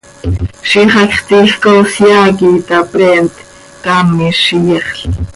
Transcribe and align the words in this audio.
Ziix 0.69 0.91
hacx 0.95 1.15
tiij 1.27 1.51
coos 1.63 1.93
yaa 2.09 2.29
quih 2.37 2.57
itapreent, 2.61 3.33
caamiz 3.83 4.37
z 4.45 4.47
iyexl. 4.57 4.99